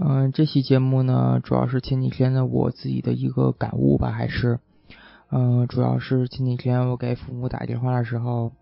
[0.00, 4.60] 嗯，这期节目呢，主要是前几天的我自己的一个感悟吧，还是，
[5.28, 8.52] 嗯，主要是前几天我给父母打电话的时候，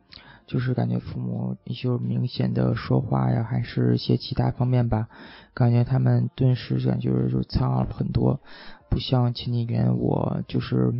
[0.46, 5.08] 就是感觉父母就明显的说话呀，还是一些其他方面吧，
[5.52, 8.40] 感觉他们顿时感觉就苍老了很多，
[8.88, 10.94] 不像前几天我就是，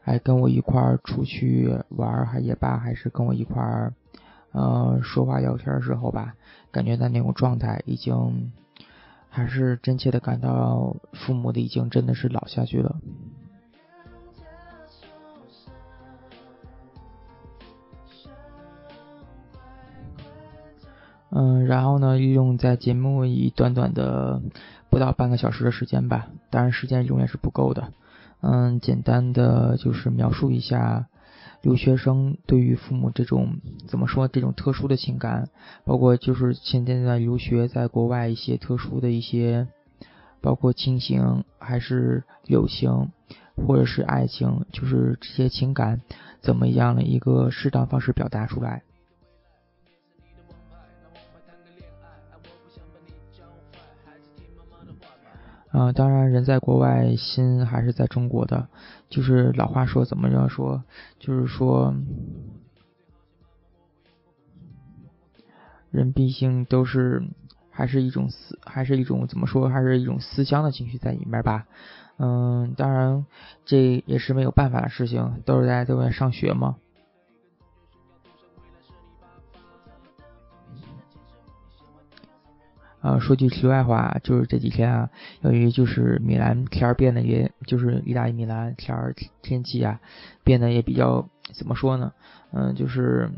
[0.00, 3.92] 还跟我一块儿出去玩还也罢，还是跟我一块儿，
[4.52, 6.36] 呃，说话聊天的时候吧，
[6.72, 8.50] 感觉他那种状态已经。
[9.34, 13.00] 还是真切的感到父母的已经真的是老下去了。
[21.30, 24.40] 嗯，然后呢，利用在节目以短短的
[24.88, 27.92] 不到半个小时的时间吧，当然时间永远是不够的。
[28.40, 31.08] 嗯，简单的就是描述一下。
[31.64, 33.56] 留学生对于父母这种
[33.88, 35.48] 怎么说这种特殊的情感，
[35.86, 39.66] 包括就是现在在留学在国外一些特殊的一些，
[40.42, 43.08] 包括亲情还是友情，
[43.56, 46.02] 或者是爱情，就是这些情感
[46.42, 48.82] 怎么样的一个适当方式表达出来。
[55.76, 58.68] 嗯，当然，人在国外，心还是在中国的。
[59.08, 60.84] 就是老话说，怎么着说？
[61.18, 61.92] 就是说，
[65.90, 67.24] 人毕竟都是
[67.72, 69.68] 还是一种思，还是一种怎么说？
[69.68, 71.66] 还是一种思乡的情绪在里面吧。
[72.18, 73.26] 嗯，当然，
[73.64, 76.76] 这也是没有办法的事情，都是大家都在上学嘛。
[83.04, 85.10] 啊，说句题外话，就是这几天啊，
[85.42, 90.00] 由于就是米兰天儿变得也，就是意大利米兰天儿天气啊，
[90.42, 92.14] 变得也比较怎么说呢？
[92.54, 93.28] 嗯，就是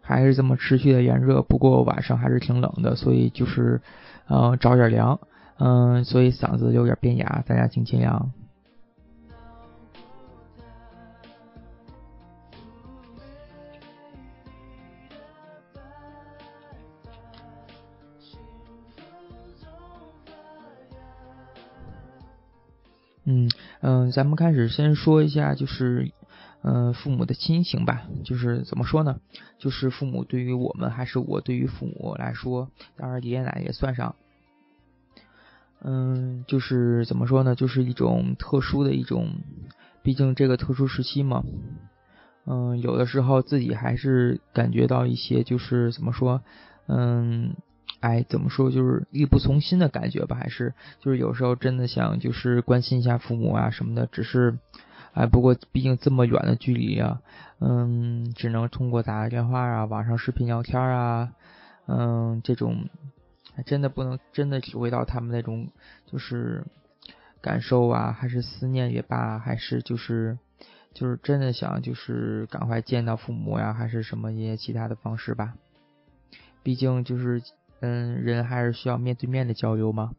[0.00, 3.80] 还是这么持续的炎热，不过晚上还是挺冷的，所以就是
[4.28, 5.20] 嗯着点凉，
[5.58, 8.30] 嗯，所以嗓子有点变哑，大家请见谅。
[24.16, 26.10] 咱们开始先说一下，就是
[26.62, 28.04] 嗯父母的亲情吧。
[28.24, 29.20] 就是怎么说呢？
[29.58, 34.14] 就是父母对于我们，还是我对于父母来说，当然爷爷奶奶也算上。
[35.82, 37.54] 嗯，就是怎么说呢？
[37.54, 39.32] 就是一种特殊的一种，
[40.02, 41.44] 毕竟这个特殊时期嘛。
[42.46, 46.40] 嗯，有的时候自己还是感觉到一些，就是怎么说？
[46.86, 47.54] 嗯。
[48.00, 50.36] 哎，怎么说就是力不从心的感觉吧？
[50.36, 54.58] 还是就是有时候真的想就是关心一下父母啊什么的，只是
[55.14, 57.22] 哎，不过毕竟这么远的距离啊，
[57.58, 61.32] 嗯，只能通过打个电话啊、网上视频聊天啊，
[61.86, 62.88] 嗯，这种
[63.64, 65.68] 真的不能真的体会到他们那种
[66.04, 66.64] 就是
[67.40, 70.38] 感受啊，还是思念也罢，还是就是
[70.92, 75.54] 就是真的想就是赶快见到父母呀，还是什么一些其他的方式吧？
[76.62, 77.42] 毕竟就是。
[77.80, 80.12] 嗯，人还是需要面对面的交流吗？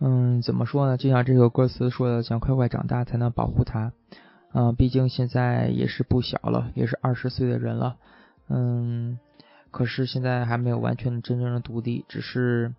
[0.00, 0.96] 嗯，怎么说呢？
[0.96, 3.92] 就像这首歌词说的，想快快长大才能保护他。
[4.52, 7.96] 嗯，毕竟现在也是不小了，也是二十岁的人了。
[8.48, 9.18] 嗯。
[9.70, 12.74] 可是现在还没有完全真正的独立，只是，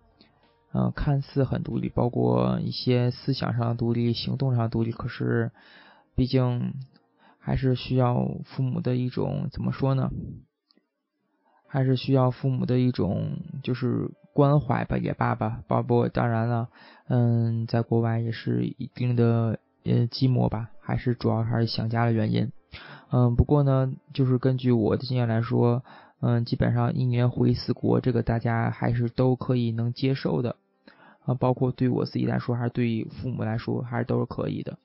[0.72, 4.90] 嗯，看似很独立，包括一些思想上的独立、行动上独立。
[4.90, 5.52] 可是，
[6.16, 6.74] 毕竟
[7.38, 10.10] 还是需要父母的一种怎么说呢？
[11.68, 15.62] 还是需要父母的一种就是关怀吧，也罢吧。
[15.68, 16.68] 包括当然了，
[17.08, 22.50] 嗯，在国外也是一定的呃寂寞吧，还是主要还是想家的原因。
[23.12, 25.84] 嗯，不过呢，就是根据我的经验来说。
[26.20, 30.56] 嗯，基本上一年回一次国，这个大家还是都可以能接受的，
[31.24, 34.78] 啊，包括对我自己来说，还是对父母来说，还是都是可以的。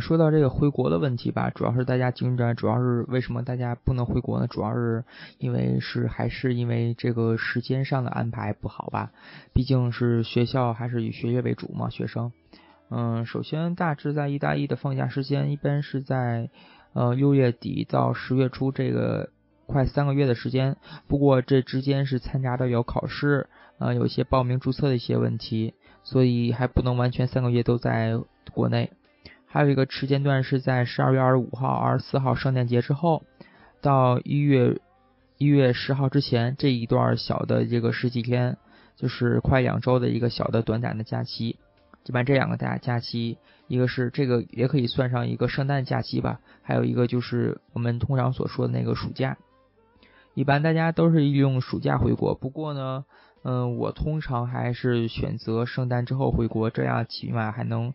[0.00, 4.46] 说到这个回国的问题吧，主要是大家紧张，主要是为什么大家不能回国呢？
[4.46, 5.04] 主要是
[5.38, 9.12] 因为是还是因为这个时间上的安排不好吧？
[9.52, 12.32] 毕竟是学校还是以学业为主嘛，学生。
[12.90, 16.50] 嗯，首先大致在一大一的放假时间，一般是在
[16.92, 19.30] 呃六月底到十月初这个
[19.66, 20.76] 快三个月的时间。
[21.06, 23.48] 不过这之间是参加的有考试，
[23.78, 28.18] 呃，有一些报名注册的一些问题，所以还不能完全三个月都在
[28.52, 28.90] 国内。
[29.52, 33.24] 还有一个时间段是在十二月二十五号、二十四号圣诞节之后，
[33.80, 34.80] 到一月
[35.38, 38.58] 一月十号之前这一段小的这个十几天，
[38.94, 41.58] 就是快两周的一个小的短暂的假期。
[42.06, 49.36] 一般这两个大假期，一个是这个也可以算上一个圣诞假期吧，还有一个就是我们通常所说的那个暑假。
[50.34, 53.04] 一般大家都是利用暑假回国，不过呢，
[53.42, 57.92] 嗯，我通常还是选择圣诞之后回国，这样起码还能。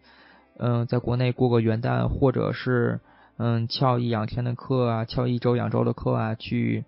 [0.57, 3.01] 嗯，在国内过个元旦，或者是
[3.35, 6.85] 嗯翘一两天的课啊，翘一周两周的课啊，去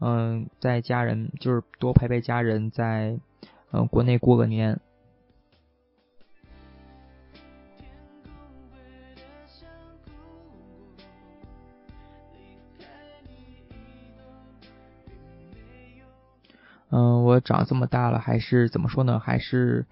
[0.00, 3.18] 嗯在家人就是多陪陪家人，在
[3.72, 4.80] 嗯国内过个年。
[16.90, 19.18] 嗯，我长这么大了，还是怎么说呢？
[19.18, 19.86] 还是。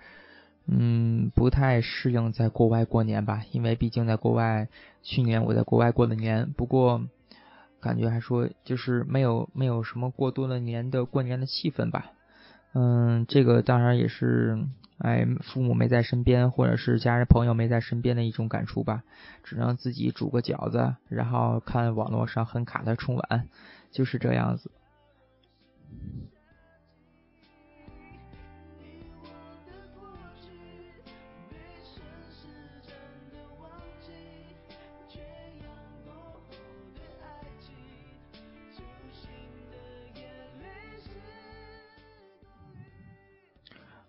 [0.67, 4.69] 嗯，不太适应在国外过年吧，因为毕竟在国外，
[5.03, 7.03] 去年我在国外过的年，不过
[7.81, 12.13] 感觉还说就是没有没有什么过多的年的过年的气氛吧。
[12.73, 14.59] 嗯，这个当然也是，
[14.99, 19.05] 哎，父母没在身边，或者是家人朋友没在身边的一种感触吧，
[19.43, 23.49] 只能自己煮个饺子，然后看网络上很卡的春晚，
[23.93, 24.71] 就是这样子。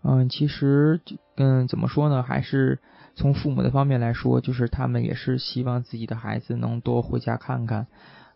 [0.07, 1.01] 嗯，其实，
[1.35, 2.21] 嗯，怎么说呢？
[2.21, 2.79] 还是
[3.15, 7.87] 从父母的方面来说，就是他们也是希望自己的孩子能多回家看看。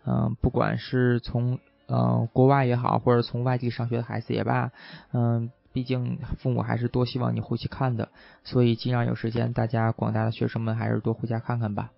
[0.03, 4.71] 嗯，不管是从呃国外也好，或者从外地上学的孩子也罢，
[5.13, 8.09] 嗯，毕竟父母还是多希望你回去看的。
[8.43, 11.91] 所以，尽量有时间，大家广大的学生们还是多回家看看吧。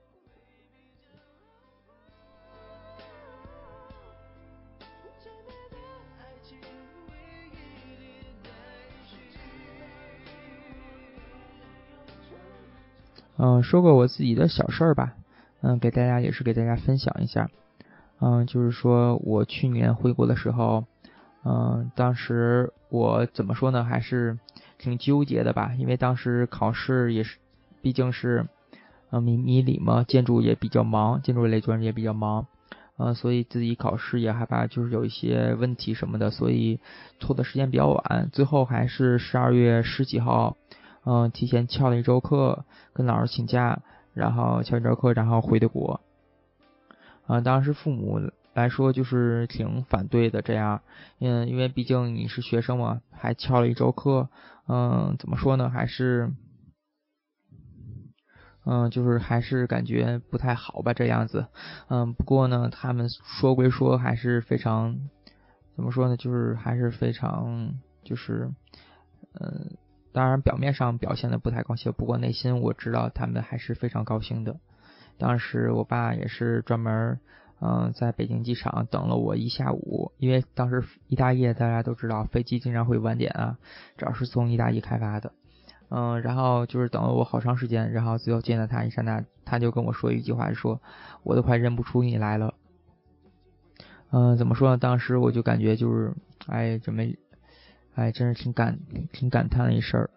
[13.43, 15.15] 嗯，说个我自己的小事儿吧，
[15.61, 17.49] 嗯，给大家也是给大家分享一下，
[18.19, 20.85] 嗯，就是说我去年回国的时候，
[21.43, 24.37] 嗯，当时我怎么说呢，还是
[24.77, 27.39] 挺纠结的吧，因为当时考试也是，
[27.81, 28.45] 毕竟是，
[29.09, 32.45] 嗯，迷迷理嘛，建筑也比较忙，建筑类专业也比较忙，
[32.97, 36.79] 嗯，所以自己考试也害怕就是有一些问题什么的，所以
[37.19, 40.55] 拖的时间比较晚，最后还是十二月十几号。
[41.03, 43.81] 嗯，提前翘了一周课，跟老师请假，
[44.13, 45.99] 然后翘一周课，然后回的国。
[47.25, 48.19] 啊，当时父母
[48.53, 50.81] 来说就是挺反对的，这样，
[51.19, 54.29] 嗯，因为毕竟你是学生嘛，还翘了一周课，
[54.67, 56.31] 嗯，怎么说呢，还是，
[58.65, 61.47] 嗯，就是还是感觉不太好吧，这样子。
[61.87, 64.99] 嗯，不过呢，他们说归说，还是非常，
[65.75, 68.51] 怎么说呢，就是还是非常，就是，
[69.39, 69.77] 嗯。
[70.13, 74.57] 当然，表面上表现的不太高兴，不过内心我知道他们还是非常高兴的。
[75.17, 77.19] 当时我爸也是专门，
[77.61, 83.57] 嗯，在北京机场等了我一下午，因为当时一大夜大家都知道飞机经常会晚点啊，
[83.97, 85.31] 主要是从意大利开发的，
[85.89, 90.81] 嗯，然后就是等了我好长时间，然后最后见到他一刹那，他就跟我说一句话，说
[91.23, 92.53] 我都快认不出你来了。
[94.11, 94.77] 嗯，怎么说呢？
[94.77, 96.13] 当时我就感觉就是，
[96.47, 97.17] 哎，准备。
[97.95, 98.79] 哎，真是挺感
[99.11, 100.09] 挺感叹的一事儿。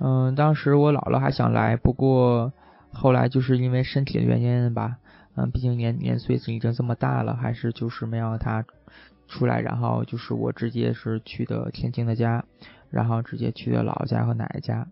[0.00, 2.52] 嗯，当时我姥姥还想来，不过
[2.92, 4.98] 后来就是因为身体的原因吧，
[5.34, 8.64] 嗯，毕竟年年岁已经这么大了，还是就是没让她
[9.26, 9.60] 出来。
[9.60, 12.44] 然后就是我直接是去的天津的家，
[12.90, 14.86] 然后直接去的姥姥家和奶奶家。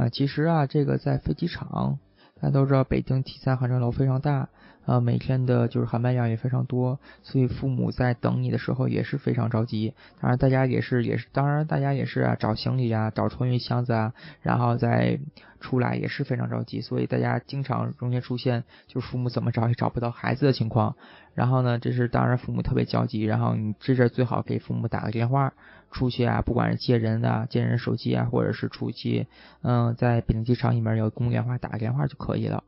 [0.00, 1.98] 啊，其实啊，这个在飞机场，
[2.40, 4.48] 大家都知道北京 T 三航站楼非常大。
[4.86, 9.92] 呃，每天的就是航班量也非常多，所以父母在等你的时候也是非常着急。
[10.20, 15.20] 当然，大家也是也是，当然大家也是啊，找行李啊，找托运箱子啊，然后再
[15.60, 16.80] 出来也是非常着急。
[16.80, 20.96] 所以大家经常容易出现，就是父母怎么找也找不到孩子的情况。
[21.34, 23.22] 然后呢，这是当然父母特别焦急。
[23.22, 25.52] 然后你这阵最好给父母打个电话，
[25.90, 29.26] 出去啊，不管是接人的接人手机啊，或者是出去，
[29.62, 32.64] 嗯，在北京机场里面有公用电话打个电话就可以了。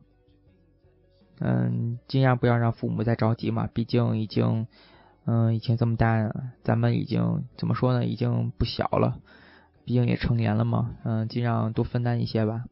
[1.41, 4.67] 嗯，尽量不要让父母再着急嘛，毕竟已经，
[5.25, 9.19] 嗯，已经这么大，咱们已经怎么说呢，已经不小了，
[9.85, 12.65] 毕竟也成年了嘛，嗯，尽量多分担一些吧。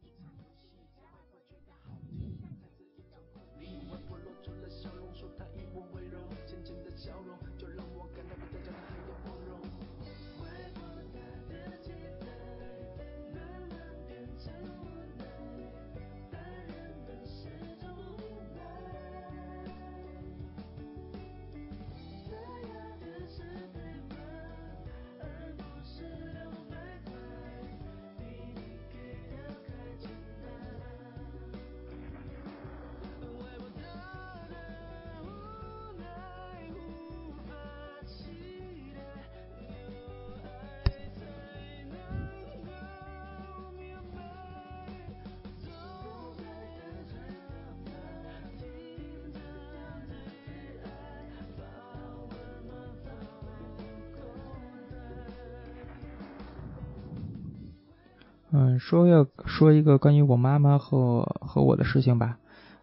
[58.53, 62.37] 嗯，说要说一个关于我妈妈和和我的事情吧。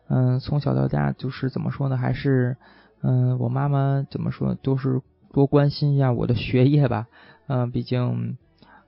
[0.09, 1.97] 嗯，从小到大就是怎么说呢？
[1.99, 2.57] 还是
[3.03, 7.07] 嗯，我妈妈怎么说都是多关心一下我的学业吧。
[7.47, 8.39] 嗯，毕竟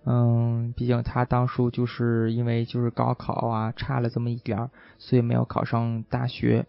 [0.06, 6.66] 嗯，毕竟她当初就是因为就是高考啊差了这么一点儿，所以没有考上大学。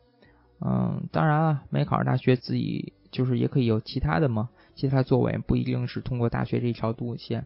[0.59, 7.45] 嗯，当然了，没考上大学自己就是也可以有其他的嘛，其他作为不一定是通过大学这条路线。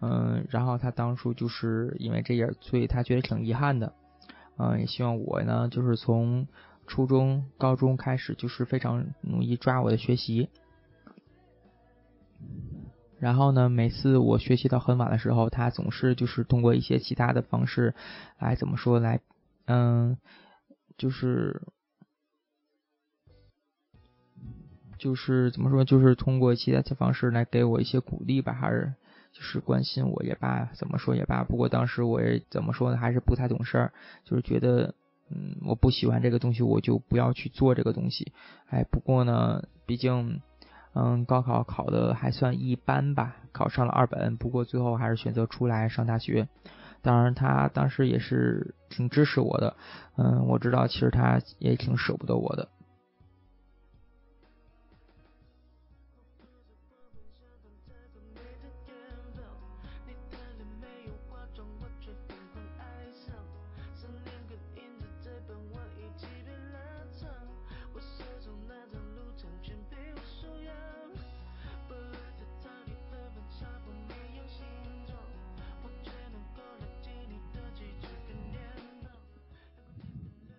[0.00, 3.94] 嗯，然后他当初就是因为这样，所以他觉得挺遗憾的。
[4.56, 6.46] 嗯，也希望我呢，就是从
[6.86, 10.48] 初中、高中开始，就是非常努力抓我的学习。
[13.18, 17.94] 然后呢，每次我学习到很晚的时候，他总是就是通过一些其他的方式
[18.38, 19.20] 来怎么说来，
[19.64, 20.18] 嗯，
[20.98, 21.62] 就是
[24.98, 28.92] 就是怎么说，就是通过其他的方式来给我一些鼓励吧，还是。
[29.34, 31.42] 就是关心我也罢，怎么说也罢。
[31.42, 33.92] 不过当时我也怎么说呢，还是不太懂事儿，
[34.24, 34.94] 就是觉得，
[35.28, 38.32] 嗯，我不喜欢这个东西，我就不要去做这个东西。
[38.70, 40.40] 哎，不过呢，毕竟，
[40.94, 44.36] 嗯，高考考的还算一般吧，考上了二本。
[44.36, 46.48] 不过最后还是选择出来上大学。
[47.02, 49.76] 当然，他当时也是挺支持我的。
[50.16, 52.68] 嗯，我知道其实他也挺舍不得我的。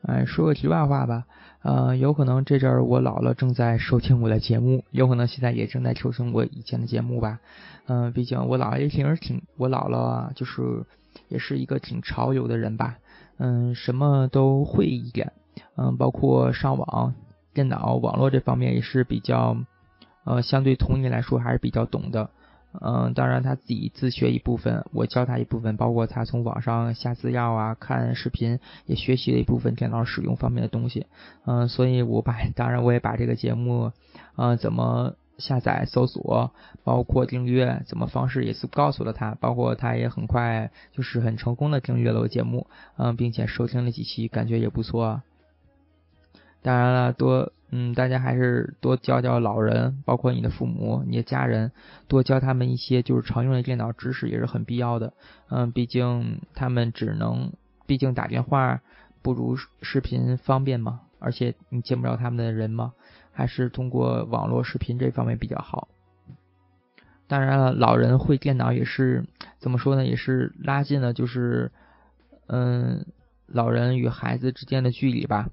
[0.08, 1.26] 哎，说个题外话吧，
[1.64, 7.40] 呃，有可能这阵儿我姥姥正在收听我的节目，有可能现在也正在收听我以前的节目吧，
[7.88, 10.86] 嗯，毕竟我姥爷也挺挺，我姥姥啊就是
[11.28, 12.98] 也是一个挺潮流的人吧，
[13.38, 15.34] 嗯，什么都会一点，
[15.76, 17.16] 嗯，包括上网、
[17.54, 19.58] 电脑、网络这方面也是比较，
[20.24, 22.30] 呃，相对同龄来说还是比较懂的。
[22.82, 31.06] 嗯，当然他自己自学一部分，我教他一部分，包括他从网上下资料啊、看视频，也学习了一部分电脑使用方面的东西。
[31.46, 33.92] 嗯，所以我把，当然我也把这个节目，
[34.36, 36.52] 嗯，怎么下载、搜索，
[36.84, 42.68] 包括订阅，怎么方式也是告诉了他，包括他也很快就是很成功的订阅了我节目，
[42.98, 45.22] 嗯，并且收听了几期，感觉也不错。
[46.66, 47.52] 当然了，多。
[47.72, 51.72] 嗯，大家还是多教教老人，包括你的父母、你的家人，
[52.08, 55.14] 多教他们一些就是常用的电脑知识也是很必要的。
[55.50, 57.52] 嗯，毕竟他们只能，
[57.86, 58.82] 毕竟打电话
[59.22, 62.94] 不如视频方便嘛，而且你见不着他们的人嘛，
[63.34, 65.90] 还是通过网络视频这方面比较好。
[67.28, 69.26] 当然了，老人会电脑也是
[69.60, 70.06] 怎么说呢？
[70.06, 71.72] 也是拉近了就是
[72.48, 73.06] 嗯，
[73.48, 75.50] 老人与孩子之间的距离吧。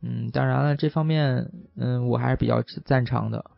[0.00, 3.50] 嗯，当然了，这方面，嗯，我还是比较赞成的。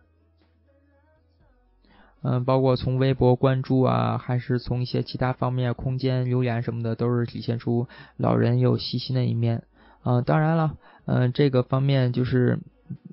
[2.23, 9.65] 嗯，包括从微博关注啊，还是从一些其他方面，空间留言什么的，都是体现出老人有细心的一面。
[10.03, 12.59] 嗯，当然了，嗯，这个方面就是，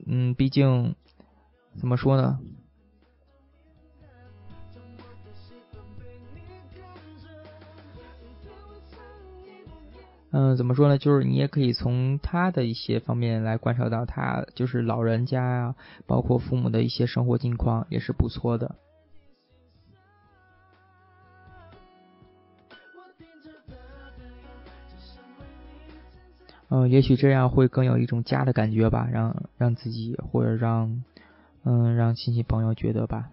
[0.05, 0.95] 嗯，毕竟
[1.77, 2.39] 怎么说呢？
[10.39, 10.99] 嗯，怎么说呢？
[10.99, 15.75] 就是你也可以从他的一些方面来观察到他，就是老人家呀，
[16.05, 18.75] 包括父母的一些生活境况也是不错的。
[26.69, 31.03] 嗯，也许这样会更有一种家的感觉吧，让让自己或者让
[31.63, 33.31] 嗯让亲戚朋友觉得吧。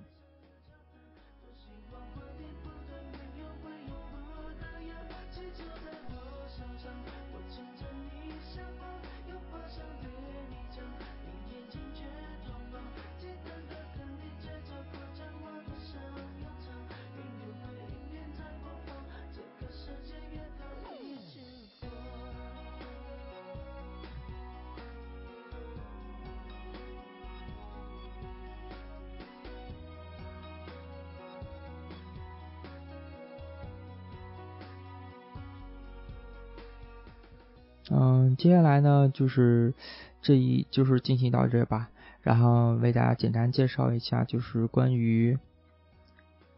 [37.91, 39.75] 嗯，接下来呢，就是
[40.23, 41.91] 这一就是进行到这吧，
[42.23, 45.39] 然后为大家简单介绍一下，就是关于，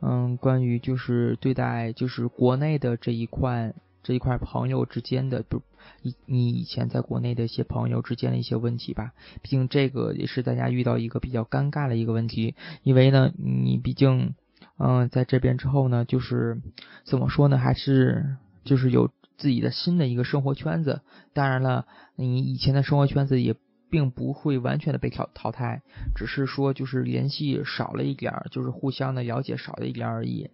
[0.00, 5.62] 嗯，关于就是对待就是国内的这一块这一块朋友之间的，就，
[6.00, 12.54] 你你以前在国内的一些朋友之间的一些问题吧，毕竟这个也是大家遇到一个比较尴尬的一个问题，
[12.84, 14.34] 因为呢，你毕竟，
[14.78, 16.60] 嗯，在这边之后呢，就是
[17.02, 19.10] 怎么说呢，还是就是有。
[19.36, 21.02] 自己的新的一个生活圈子，
[21.32, 23.54] 当然了，你以前的生活圈子也
[23.90, 25.82] 并不会完全的被淘淘汰，
[26.14, 30.50] 只是说就是联系少了一点儿，就是互相的了解少了一点而已。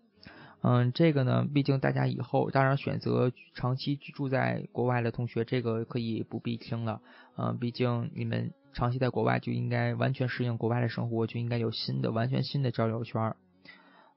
[0.65, 7.01] 嗯，这个呢，毕竟大家以后当然选择长期居住在国外的同学，这个可以不必听了。
[7.37, 13.37] 嗯，毕竟你们长期在国外就应该完全适应国外的生活，就应该有新的完全新的交流圈儿。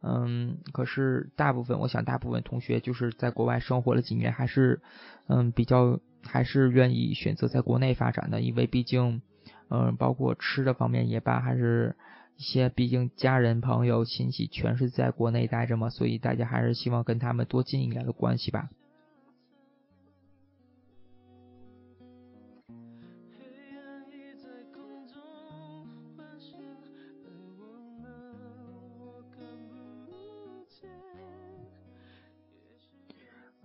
[0.07, 4.81] 嗯，可是大部分，我想大部分同学就是在国外生活了几年，还是
[5.27, 9.23] 嗯比较还是愿意选择在国内发展的，因为毕竟
[9.69, 11.95] 嗯包括吃的方面也罢，还是
[12.37, 18.69] 一些毕竟家人朋友亲戚全是在国内待着嘛，所以大家还是希望跟他们多近一点的关系吧。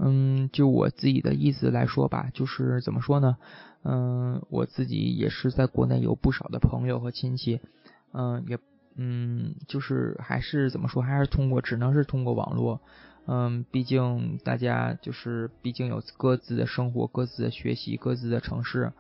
[0.03, 3.37] 嗯，就我自己的意思来说吧，就是怎么说呢？
[3.83, 7.61] 嗯，我自己也是在国内有不少的朋友和亲戚，
[8.13, 8.59] 嗯，也
[8.97, 12.81] 嗯，就是还是怎么说，还是通过，只能是通过网络。
[13.27, 18.93] 嗯，毕竟大家就是毕竟有各自的生活、各自的学习、各自的城市，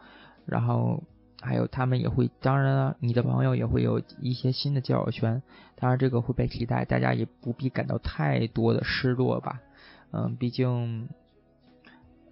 [0.45, 1.03] 然后
[1.41, 5.43] 还有他们也会，当然了，你的朋友也会有一些新的交友圈，
[5.77, 9.61] 当然这个会被替代，大家也不必感到太多的失落吧。
[10.13, 11.09] 嗯，毕竟，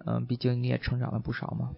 [0.05, 1.75] 嗯，毕竟你也成长了不少嘛。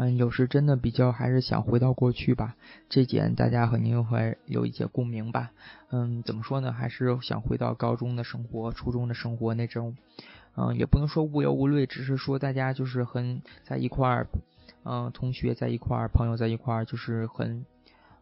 [0.00, 2.54] 嗯，有时真的比较还是想回到过去吧，
[2.88, 5.50] 这点大家肯定会有一些共鸣吧。
[5.90, 6.70] 嗯，怎么说呢？
[6.70, 9.96] 还是想回到高中的生活、初中的生活那种。
[10.54, 14.28] 嗯，也不能说无忧无虑，只是说大家就是很在一块儿，
[14.84, 17.66] 嗯，同学在一块儿，朋友在一块儿，就是很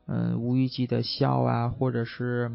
[0.06, 2.50] 嗯无预计的笑啊，或者是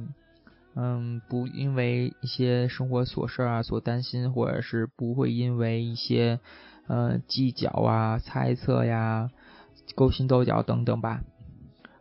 [0.75, 6.39] 嗯不因为一些生活琐事啊所担心，或者是不会因为一些。
[6.88, 9.30] 嗯，计较啊，猜测呀，
[9.96, 11.22] 勾心斗角等等吧。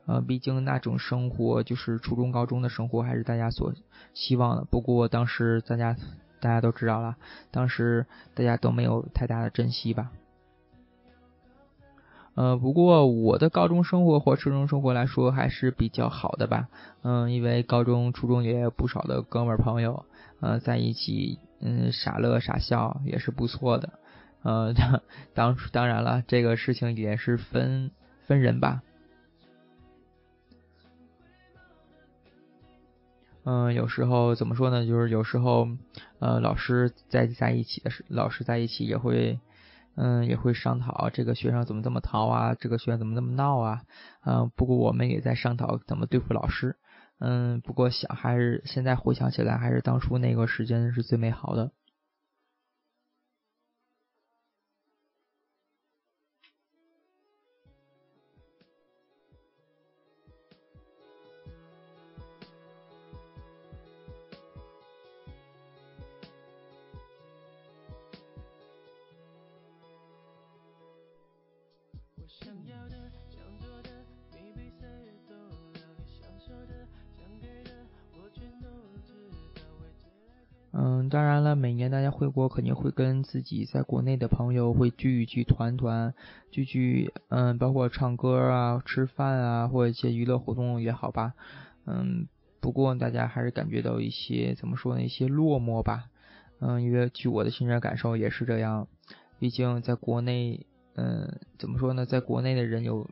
[0.07, 3.73] 呃，毕竟那种生活就是初中、高中的生活，还是大家所
[4.13, 4.65] 希望的。
[4.65, 5.97] 不过当时大家
[6.41, 7.17] 大家都知道了，
[7.53, 10.11] 当时大家都没有太大的珍惜吧。
[12.35, 16.69] 呃，不过我的高中生活或初中生活来说还是比较好的吧。
[17.03, 20.07] 嗯，因为高中、初中也有不少的哥们儿朋友，
[20.41, 24.00] 呃，在一起，嗯，傻乐傻笑也是不错的。
[24.43, 25.03] 呃， 当
[25.35, 27.91] 当当然了，这个事情也是分
[28.27, 28.83] 分人吧。
[33.43, 34.87] 嗯，有时候怎么说呢？
[34.87, 35.67] 就是有时候，
[36.19, 39.41] 呃，老师在在一起的时，老师在一起也会，
[39.97, 43.81] 嗯，也会商讨这个学生怎么这么淘啊，这个学生怎么这么闹啊，
[44.27, 46.77] 嗯，不过我们也在商讨怎么对付老师，
[47.19, 51.73] 嗯，不过想还是现在回想起来，还是当初那个时间是最美好的。
[82.21, 86.13] 回国肯定会跟自己在国内的朋友会聚一聚，团团
[86.51, 91.33] 聚聚，嗯，包括唱歌啊、吃饭啊，或者一些娱乐活动也好吧。
[91.87, 92.29] 嗯，
[92.61, 96.11] 不过大家还是感觉到一些怎么说呢，一些落寞吧。
[96.59, 98.87] 嗯，因为据我的亲身感受也是这样，
[99.39, 103.09] 毕竟在国内，嗯，怎么说呢，在国内的人有。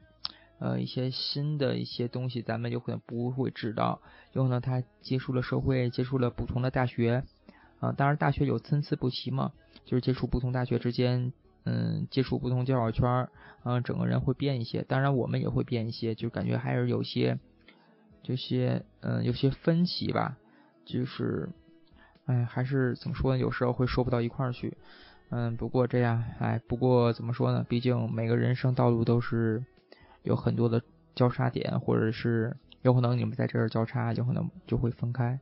[0.61, 4.03] 呃，一些新的一些东西，咱们有可能不会知道。
[4.33, 7.23] 有可能他接触了社会，接触了不同的大学，
[7.81, 9.53] 啊，当然大学有参差不齐嘛，
[9.85, 11.33] 就是接触不同大学之间，
[11.65, 13.29] 嗯，接触不同交友圈，
[13.65, 14.83] 嗯，整个人会变一些。
[14.83, 17.39] 当然我们也会变一些，就感觉还是有些，
[18.23, 20.37] 这些，嗯，有些分歧吧。
[20.85, 21.49] 就是，
[22.27, 23.39] 哎，还是怎么说呢？
[23.39, 24.77] 有时候会说不到一块儿去。
[25.31, 27.65] 嗯，不过这样，哎，不过怎么说呢？
[27.69, 29.65] 毕竟每个人生道路都是。
[30.25, 30.83] 有很多的
[31.15, 35.39] 交叉点，或者是有可能你们在这儿交叉，有可能就会分开。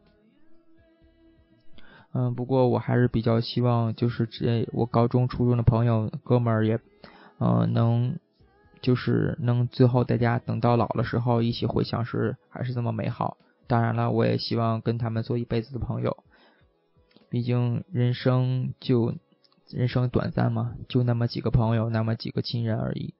[2.18, 6.80] 嗯，不过我还是比较希望，就是这我高中、初中的朋友、哥们儿也，
[7.38, 8.18] 嗯，能
[8.80, 13.36] 就是能最后大家等到老的时候一起回想时，还是这么美好。
[13.66, 16.16] 当然了，我也希望跟他们做一辈子的朋友。
[17.28, 19.12] 毕竟人生就
[19.68, 23.12] 人生短暂嘛，就那么几个朋友，那么几个亲人而已。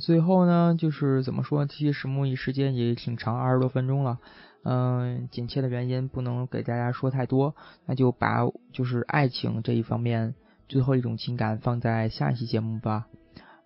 [0.00, 1.66] 最后呢，就是怎么说？
[1.66, 4.18] 其实木易时间也挺长，二十多分钟了。
[4.64, 10.34] 嗯，紧切的原因不能给大家说太多，那就把就是爱情这一方面
[10.68, 13.08] 最后一种情感放在下一期节目吧。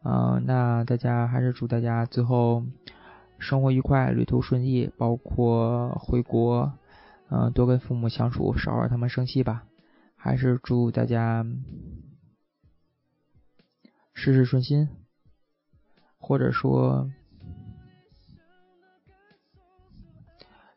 [0.02, 2.64] 嗯，那大家还是祝大家最后
[3.38, 6.72] 生活愉快，旅途顺利，包括回国，
[7.28, 9.64] 嗯，多跟父母相处，少让他们生气吧。
[10.14, 11.44] 还是祝大家
[14.14, 14.88] 事事顺心。
[16.26, 17.08] 或者说，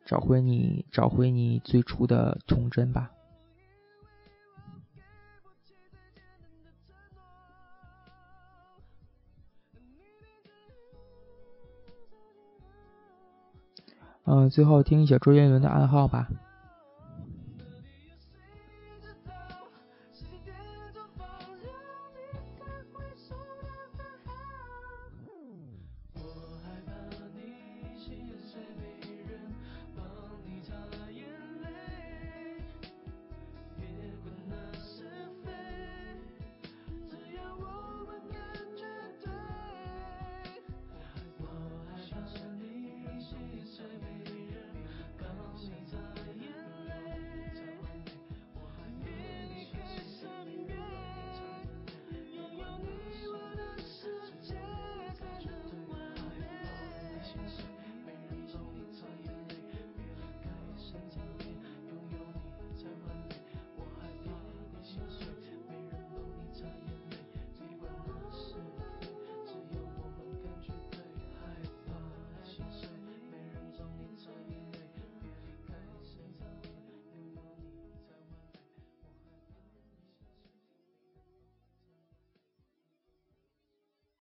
[0.04, 3.10] 找回你，找回你最初的童真吧。
[14.22, 16.28] 嗯，最后听一下周杰伦的暗号吧。